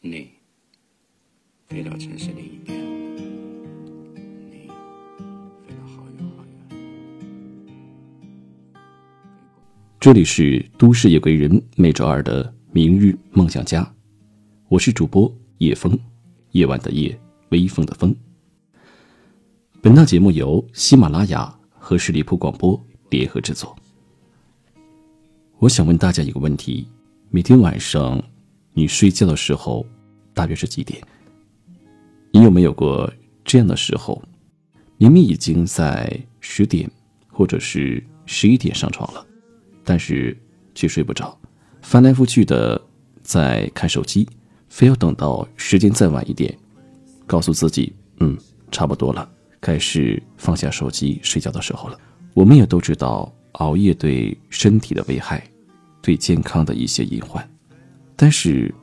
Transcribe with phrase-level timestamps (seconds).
[0.00, 0.30] 你
[1.66, 2.78] 飞到城市另一边，
[4.48, 4.68] 你
[5.66, 6.78] 飞到好远好远。
[9.98, 13.92] 这里是都市夜归人每周二的明日梦想家，
[14.68, 15.98] 我是主播叶风，
[16.52, 17.18] 夜晚的夜，
[17.48, 18.14] 微风的风。
[19.82, 22.80] 本档节目由喜马拉雅和十里铺广播
[23.10, 23.76] 联合制作。
[25.58, 26.86] 我想问大家一个问题：
[27.30, 28.22] 每天晚上
[28.72, 29.84] 你睡觉的时候
[30.34, 31.00] 大约是几点？
[32.32, 33.10] 你有没有过
[33.44, 34.22] 这样的时候？
[34.98, 36.90] 明明已经在十点
[37.28, 39.24] 或者是十一点上床了，
[39.84, 40.36] 但是
[40.74, 41.38] 却睡不着，
[41.82, 42.80] 翻来覆去的
[43.22, 44.28] 在看手机，
[44.68, 46.52] 非要等到时间再晚一点，
[47.28, 48.36] 告诉自己嗯
[48.72, 49.30] 差不多了，
[49.60, 51.98] 该是放下手机睡觉的时候了。
[52.34, 55.48] 我们也都知道熬夜对身体的危害，
[56.02, 57.48] 对健康的一些隐患，
[58.20, 58.74] 但是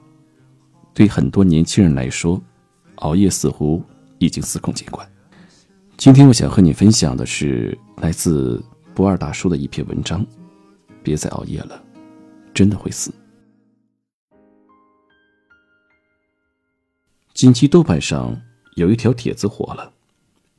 [0.93, 2.41] 对很多年轻人来说，
[2.95, 3.83] 熬夜似乎
[4.17, 5.05] 已经司空见惯。
[5.97, 10.25] 今天我想和你分享的是来自不二大叔的一篇文章：
[11.03, 11.83] 别再熬夜了，
[12.53, 13.13] 真的会死。
[17.33, 18.41] 近期豆瓣上
[18.77, 19.91] 有一条帖子火了，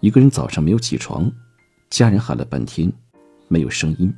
[0.01, 1.33] 一个人早上没有起床，
[1.89, 2.93] 家人喊了半天，
[3.49, 4.13] 没有声音。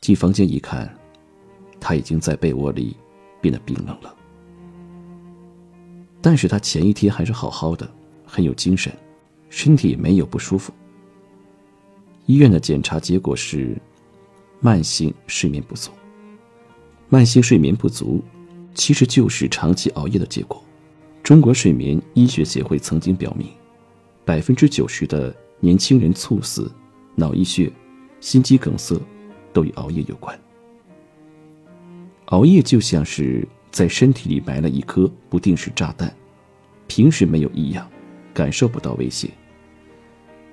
[0.00, 0.96] 进房间一看，
[1.80, 2.96] 他已经在被窝里
[3.40, 4.14] 变得冰冷了。
[6.20, 7.90] 但是他前一天还是好好的，
[8.24, 8.92] 很有精神，
[9.48, 10.72] 身体也没有不舒服。
[12.26, 13.76] 医院的检查结果是
[14.60, 15.90] 慢性睡眠不足。
[17.08, 18.22] 慢性睡眠不足
[18.74, 20.62] 其实就是长期熬夜的结果。
[21.22, 23.48] 中国睡眠医学协会曾经表明，
[24.24, 26.70] 百分之九十的年轻人猝死、
[27.14, 27.72] 脑溢血、
[28.20, 29.00] 心肌梗塞
[29.52, 30.38] 都与熬夜有关。
[32.30, 36.12] 熬夜就像是在身体里埋了一颗不定时炸弹，
[36.88, 37.88] 平时没有异样，
[38.34, 39.30] 感受不到威胁，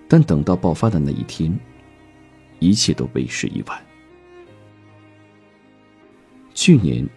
[0.07, 1.57] 但等到爆发的那一天，
[2.59, 3.81] 一切都为时已晚。
[6.53, 7.07] 去年，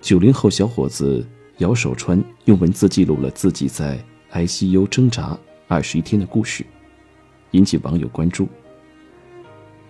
[0.00, 1.26] 九零后小伙子。
[1.58, 5.38] 姚守川用文字记录了自己在 ICU 挣扎
[5.68, 6.64] 二十一天的故事，
[7.50, 8.48] 引起网友关注。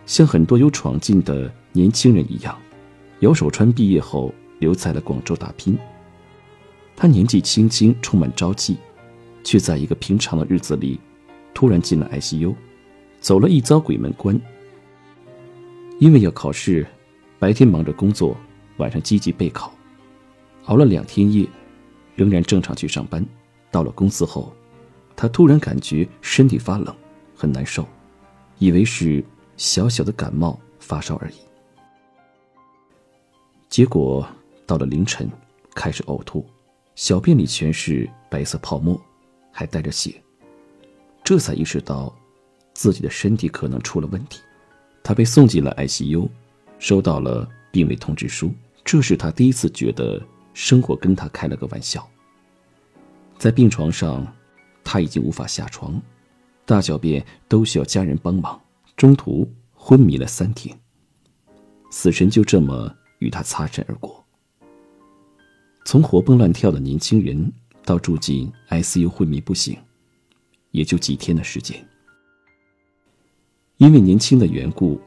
[0.04, 2.58] 像很多有闯劲的年轻人一样，
[3.20, 5.78] 姚守川毕业后留在了广州打拼。
[6.96, 8.76] 他年纪轻轻，充满朝气，
[9.42, 11.00] 却在一个平常的日子里，
[11.54, 12.54] 突然进了 ICU，
[13.20, 14.38] 走了一遭鬼门关。
[15.98, 16.86] 因为要考试，
[17.38, 18.36] 白天忙着工作，
[18.78, 19.72] 晚上积极备考，
[20.64, 21.46] 熬了两天夜。
[22.16, 23.24] 仍然正常去上班，
[23.70, 24.52] 到了公司后，
[25.16, 26.94] 他突然感觉身体发冷，
[27.34, 27.86] 很难受，
[28.58, 29.24] 以为是
[29.56, 31.49] 小小的感冒发烧而已。
[33.70, 34.28] 结果
[34.66, 35.26] 到了凌晨，
[35.74, 36.44] 开始呕吐，
[36.94, 39.00] 小便里全是白色泡沫，
[39.50, 40.22] 还带着血，
[41.24, 42.14] 这才意识到
[42.74, 44.40] 自己的身体可能出了问题。
[45.02, 46.28] 他被送进了 ICU，
[46.78, 48.52] 收到了病危通知书。
[48.84, 50.20] 这是他第一次觉得。
[50.52, 52.06] 生活跟他开了个玩笑。
[53.38, 54.26] 在病床上，
[54.82, 56.02] 他已经无法下床，
[56.66, 58.60] 大小便都需要家人帮忙。
[58.96, 60.76] 中途昏迷了三天，
[61.92, 64.22] 死神就这么与他擦身而过。
[65.86, 67.50] 从活蹦乱跳的年轻人
[67.84, 69.78] 到住进 ICU 昏迷不醒，
[70.72, 71.82] 也就几天的时间。
[73.78, 75.00] 因为年轻的缘故，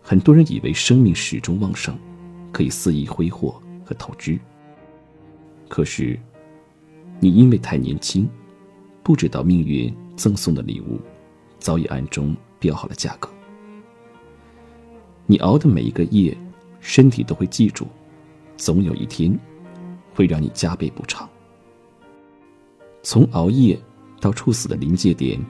[0.00, 1.94] 很多人以为生命始终旺盛，
[2.50, 4.38] 可以肆意挥霍和透支。
[5.68, 6.18] 可是，
[7.20, 8.28] 你因为太年轻，
[9.02, 10.98] 不知道命运赠送的礼物，
[11.58, 13.28] 早已暗中标好了价格。
[15.26, 16.36] 你熬的每一个夜，
[16.84, 17.86] 身体都会记住，
[18.58, 19.36] 总有一天，
[20.14, 21.26] 会让你加倍补偿。
[23.02, 23.76] 从熬夜
[24.20, 25.40] 到猝死的临界点，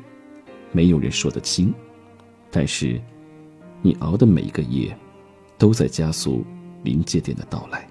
[0.71, 1.75] 没有人说得清，
[2.53, 3.03] 但是，
[3.83, 4.97] 你熬的每一个夜，
[5.59, 6.45] 都在加速
[6.85, 7.87] 临界点的到来。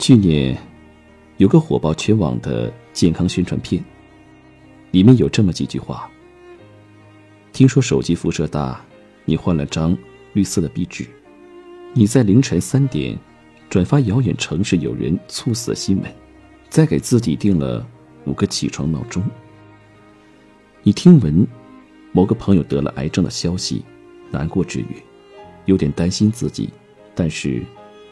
[0.00, 0.60] 去年，
[1.36, 3.82] 有个火爆全网的健康宣传片，
[4.90, 6.10] 里面有这么几句话：
[7.52, 8.84] 听说手机辐射大，
[9.24, 9.96] 你换了张
[10.38, 11.02] 绿色的壁纸；
[11.92, 13.18] 你在凌晨三点
[13.68, 16.14] 转发遥远城市有人猝死的新闻，
[16.68, 17.84] 再给自己定了
[18.24, 19.20] 五个起床闹钟；
[20.84, 21.44] 你听闻
[22.12, 23.84] 某个朋友得了癌症的消息，
[24.30, 25.02] 难过之余，
[25.64, 26.70] 有点担心自己，
[27.16, 27.64] 但是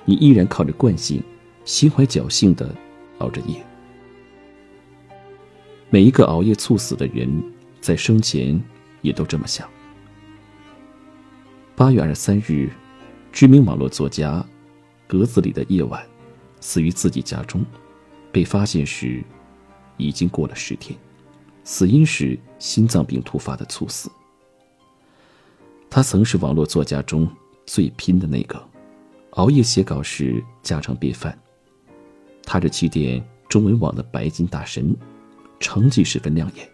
[0.04, 1.22] 你依然靠着惯性。
[1.64, 2.72] 心怀侥幸的
[3.18, 3.56] 熬着夜。
[5.90, 7.28] 每一个熬夜猝死的人，
[7.80, 8.62] 在生前
[9.02, 9.68] 也都这么想。
[11.76, 12.70] 八月二十三日，
[13.30, 14.42] 知名网络作家
[15.06, 16.02] 格子里的夜晚
[16.58, 17.62] 死于自己家中，
[18.32, 19.22] 被发现时
[19.98, 20.98] 已经过了十天，
[21.64, 24.10] 死因是心脏病突发的猝死。
[25.90, 27.28] 他曾是网络作家中
[27.66, 28.58] 最拼的那个，
[29.32, 31.38] 熬夜写稿是家常便饭。
[32.42, 34.96] 他是起点中文网的白金大神，
[35.60, 36.66] 成绩十分亮眼。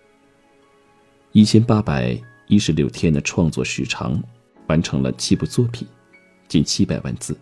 [1.32, 2.16] 一千八百
[2.46, 4.22] 一十六天的创作时长，
[4.72, 5.86] 完成了七部作品，
[6.48, 7.36] 近七百万字。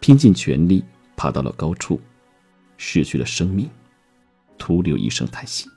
[0.00, 0.84] 拼尽全力
[1.16, 2.00] 爬到了高处，
[2.76, 3.70] 失去了生命，
[4.58, 5.68] 徒留一声叹息。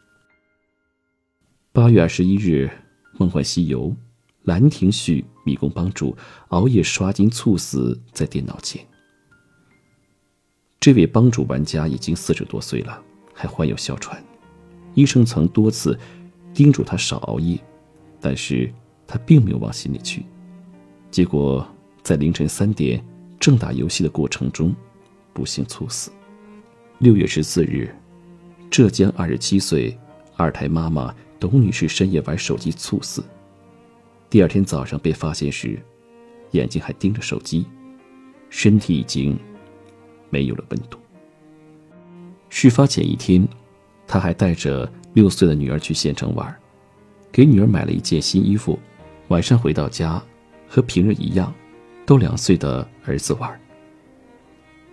[1.72, 2.68] 八月二十一日，
[3.20, 3.90] 《梦幻西游》，
[4.46, 6.18] 兰亭序迷宫帮主
[6.48, 8.84] 熬夜刷金猝死在电脑前。
[10.80, 13.00] 这位帮主玩家已经四十多岁了，
[13.36, 14.24] 还患有哮喘，
[14.96, 15.96] 医生曾多次。
[16.56, 17.60] 叮嘱他少熬夜，
[18.22, 18.74] 但是
[19.07, 20.25] 他并没有往心里去。
[21.12, 21.66] 结果
[22.04, 23.04] 在凌晨三点
[23.40, 24.75] 正打游戏的过程中，
[25.34, 26.12] 不幸猝死。
[27.00, 27.94] 六月十四日，
[28.69, 29.98] 浙江二十七岁
[30.36, 33.24] 二胎妈妈董女士深夜玩手机猝死。
[34.30, 35.80] 第二天早上被发现时，
[36.52, 37.66] 眼睛还盯着手机，
[38.50, 39.38] 身体已经
[40.30, 40.98] 没有了温度。
[42.50, 43.48] 事发前一天，
[44.07, 44.92] 他还带着。
[45.16, 46.54] 六岁的女儿去县城玩，
[47.31, 48.78] 给女儿买了一件新衣服。
[49.30, 50.22] 晚上回到家，
[50.68, 51.51] 和平日一样，
[52.06, 53.60] 逗两岁的儿子玩。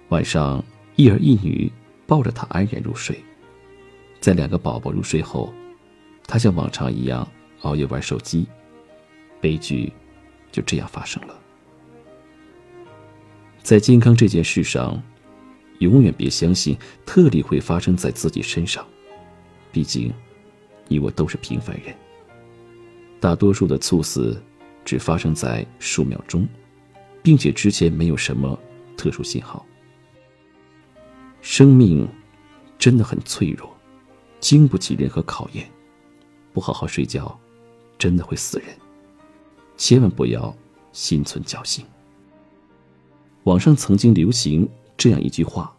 [0.09, 0.65] 晚上
[0.97, 1.71] 一儿一女
[2.07, 3.23] 抱着他安然入睡。
[4.21, 5.53] 在两个宝宝入睡后，
[6.27, 7.29] 他像往常一样
[7.61, 8.47] 熬夜玩手机。
[9.39, 9.93] 悲剧
[10.51, 11.39] 就这样发生了。
[13.63, 15.03] 在健康这件事上，
[15.81, 18.87] 永远别相信特例会发生在自己身上。
[19.71, 20.13] 毕竟，
[20.89, 21.95] 你我都是平凡人。
[23.23, 24.43] 大多数的猝死
[24.85, 26.45] 只发生在数秒钟，
[27.23, 28.59] 并且之前没有什么
[28.97, 29.65] 特殊信号。
[31.41, 32.05] 生命
[32.81, 33.73] 真的很脆弱，
[34.41, 35.65] 经不起任何考验。
[36.53, 37.39] 不好好睡觉，
[37.97, 38.67] 真的会死人。
[39.77, 40.53] 千万不要
[40.91, 41.87] 心存侥幸。
[43.45, 45.73] 网上曾经流行这样一句话：“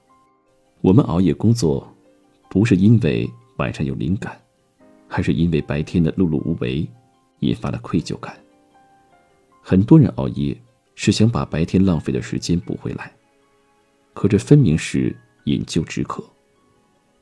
[0.79, 1.85] 我们熬夜工作，
[2.49, 4.41] 不是因为……”晚上有灵感，
[5.09, 6.89] 还是因为白天的碌碌无为，
[7.43, 8.35] 引发了愧疚感。
[9.61, 10.59] 很多人熬夜
[10.95, 13.13] 是想把白天浪费的时间补回来，
[14.13, 16.23] 可这分明是饮鸩止渴。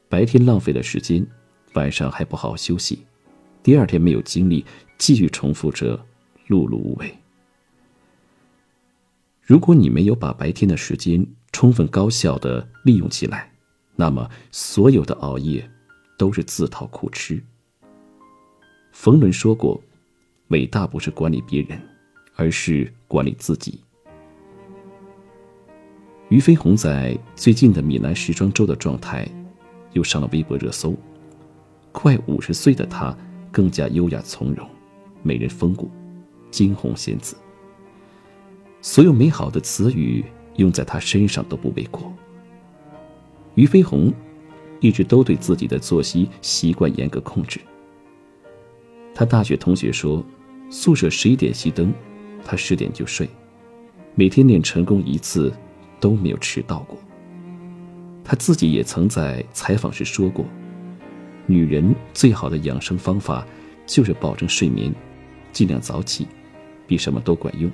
[0.07, 1.25] 白天浪费了时间，
[1.73, 3.05] 晚上还不好好休息，
[3.61, 4.65] 第二天没有精力
[4.97, 5.97] 继续重复着
[6.47, 7.13] 碌碌无为。
[9.41, 13.51] 如果你没有把白天的时间充分高效的利用起来，
[13.95, 15.69] 那么所有的熬夜。
[16.17, 17.43] 都是自讨苦吃。
[18.91, 19.81] 冯仑说过
[20.51, 21.81] ：“伟大不是管理别人，
[22.35, 23.79] 而是管理自己。”
[26.29, 29.27] 俞飞鸿在最近的米兰时装周的状态，
[29.93, 30.95] 又上了微博热搜。
[31.91, 33.17] 快五十岁的他，
[33.51, 34.69] 更加优雅从容，
[35.23, 35.89] 美人风骨，
[36.49, 37.35] 惊鸿仙子。
[38.81, 40.23] 所有美好的词语
[40.55, 42.13] 用在他身上都不为过。
[43.55, 44.13] 俞飞鸿。
[44.83, 47.61] 一直都对自己的作息习惯严格控制。
[49.13, 50.25] 他大学同学说，
[50.71, 51.93] 宿舍十一点熄灯，
[52.45, 53.29] 他十点就睡，
[54.15, 55.53] 每天练成功一次
[55.99, 56.97] 都没有迟到过。
[58.23, 60.45] 他自己也曾在采访时说过，
[61.45, 63.45] 女人最好的养生方法
[63.85, 64.93] 就是保证睡眠，
[65.51, 66.25] 尽量早起，
[66.87, 67.69] 比什么都管用。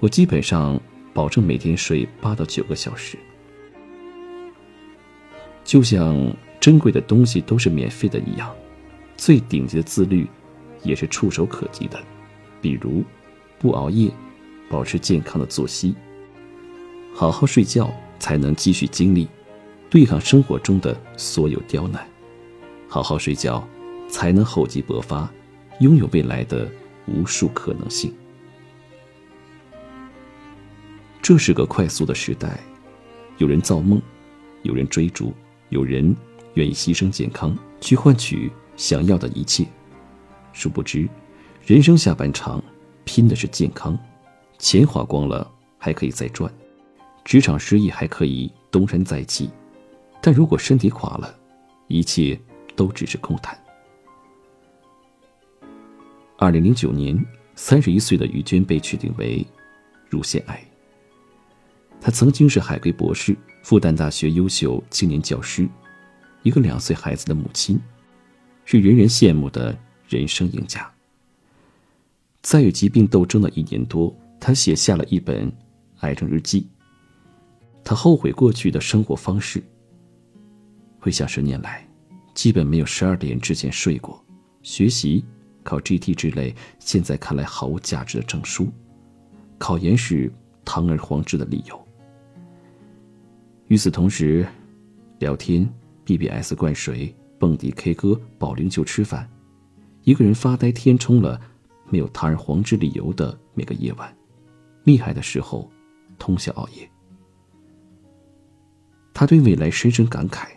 [0.00, 0.80] 我基本上
[1.14, 3.16] 保证每天睡八到九个小时。
[5.62, 8.52] 就像珍贵的东西都是免费的一样，
[9.16, 10.26] 最顶级的自律，
[10.82, 12.00] 也是触手可及的。
[12.60, 13.02] 比如，
[13.58, 14.10] 不熬夜，
[14.68, 15.94] 保持健康的作息，
[17.14, 19.28] 好好睡觉，才能积蓄精力，
[19.88, 22.06] 对抗生活中的所有刁难。
[22.88, 23.66] 好好睡觉，
[24.08, 25.30] 才能厚积薄发，
[25.80, 26.70] 拥有未来的
[27.06, 28.12] 无数可能性。
[31.22, 32.60] 这是个快速的时代，
[33.38, 34.00] 有人造梦，
[34.62, 35.32] 有人追逐。
[35.68, 36.16] 有人
[36.54, 39.64] 愿意牺牲健康去换取想要的一切，
[40.52, 41.08] 殊不知，
[41.64, 42.62] 人生下半场
[43.04, 43.98] 拼的是健康，
[44.58, 46.52] 钱花光了还可以再赚，
[47.24, 49.50] 职场失意还可以东山再起，
[50.20, 51.34] 但如果身体垮了，
[51.88, 52.38] 一切
[52.74, 53.58] 都只是空谈。
[56.36, 57.18] 二零零九年，
[57.54, 59.46] 三十一岁的于娟被确定为
[60.08, 60.62] 乳腺癌。
[62.00, 63.36] 她曾经是海归博士。
[63.62, 65.68] 复旦大学优秀青年教师，
[66.42, 67.78] 一个两岁孩子的母亲，
[68.64, 69.78] 是人人羡慕的
[70.10, 70.90] 人生赢家。
[72.42, 75.50] 在与疾病斗争的一年多，他写下了一本
[76.00, 76.66] 癌症日记。
[77.84, 79.62] 他后悔过去的生活方式。
[80.98, 81.86] 回想十年来，
[82.34, 84.22] 基本没有十二点之前睡过，
[84.62, 85.24] 学习
[85.62, 88.68] 考 GT 之类现在看来毫无价值的证书，
[89.58, 90.30] 考研是
[90.64, 91.86] 堂而皇之的理由。
[93.68, 94.46] 与此同时，
[95.20, 95.68] 聊天、
[96.04, 99.28] BBS 灌水、蹦迪、K 歌、保龄球、吃饭，
[100.02, 101.40] 一个人发呆填充了
[101.88, 104.16] 没有堂而皇之理由的每个夜晚。
[104.84, 105.70] 厉害的时候，
[106.18, 106.88] 通宵熬夜。
[109.12, 110.48] 他对未来深深感慨。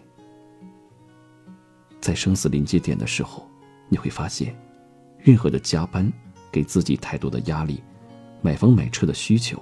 [2.00, 3.48] 在生死临界点的时候，
[3.90, 4.56] 你会发现，
[5.20, 6.12] 任何的加班，
[6.52, 7.82] 给自己太多的压力，
[8.42, 9.62] 买房买车的需求，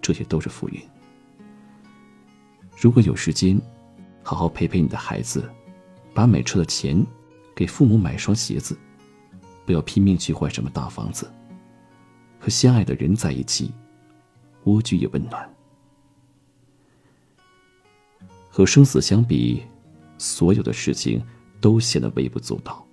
[0.00, 0.80] 这些都是浮云。
[2.80, 3.60] 如果有时间，
[4.22, 5.48] 好好陪陪你的孩子，
[6.14, 7.04] 把买车的钱
[7.54, 8.76] 给父母买双鞋子，
[9.68, 11.30] 不要拼命去换什么大房子。
[12.40, 13.70] 和相爱的人在一起，
[14.64, 15.46] 蜗居也温暖。
[18.48, 19.62] 和生死相比，
[20.16, 21.22] 所有的事情。
[21.60, 22.86] 都显得微不足道。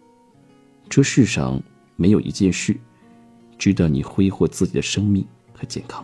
[0.90, 1.62] 这世上
[1.96, 2.76] 没有一件事
[3.60, 6.04] 值得你挥霍自己的生命和健康。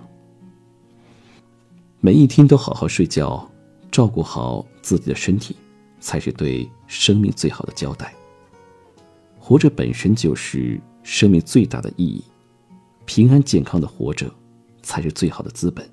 [1.99, 3.49] 每一天都好好睡觉，
[3.91, 5.55] 照顾好自己的身体，
[5.99, 8.13] 才是对生命最好的交代。
[9.51, 12.23] 活着本身就是生命最大的意义，
[13.03, 14.33] 平安健康的活着，
[14.81, 15.85] 才是最好的资本。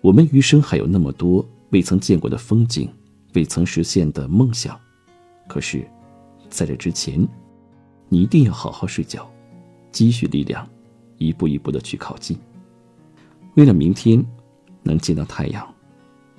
[0.00, 2.90] 我们余生还有那么多未曾见过的风景。
[3.34, 4.80] 未曾实现的梦想，
[5.46, 5.86] 可是，
[6.48, 7.28] 在这之前，
[8.08, 9.30] 你一定要好好睡觉，
[9.92, 10.66] 积蓄力量，
[11.18, 12.38] 一步一步的去靠近。
[13.56, 14.24] 为了明天
[14.82, 15.74] 能见到太阳，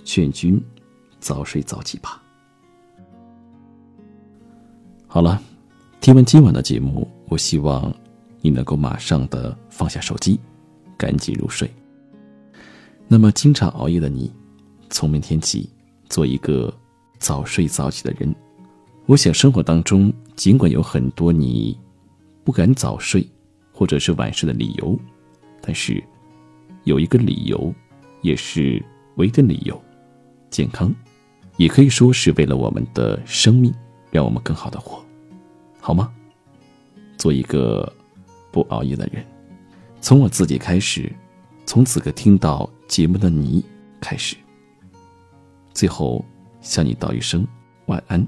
[0.04, 0.60] 劝君
[1.20, 2.21] 早睡早起吧。
[5.14, 5.42] 好了，
[6.00, 7.94] 听完今晚的节目，我希望
[8.40, 10.40] 你能够马上的放下手机，
[10.98, 11.70] 赶紧入睡。
[13.10, 14.32] 那么，经常熬夜的你，
[14.90, 15.70] 从明天起
[16.08, 16.74] 做一个。
[17.20, 18.34] 早睡早起的人，
[19.06, 21.78] 我想生活当中尽管有很多你
[22.46, 23.28] 不敢早睡
[23.74, 24.98] 或者是晚睡的理由，
[25.62, 26.02] 但是
[26.86, 27.72] 有一个理由，
[28.22, 28.82] 也是
[29.18, 29.80] 唯一的理由，
[30.50, 30.92] 健康，
[31.58, 33.72] 也可以说是为了我们的生命，
[34.12, 35.04] 让我们更好的活，
[35.80, 36.12] 好吗？
[37.18, 37.92] 做一个
[38.52, 39.26] 不熬夜的人，
[40.00, 41.12] 从我自己开始，
[41.66, 43.66] 从此刻听到节目的你
[44.00, 44.36] 开始，
[45.74, 46.24] 最后。
[46.62, 47.44] 向你道一声
[47.88, 48.24] 晚安，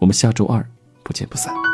[0.00, 0.68] 我们下周二
[1.04, 1.73] 不见不散。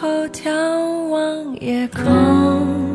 [0.00, 2.87] 后眺望夜空。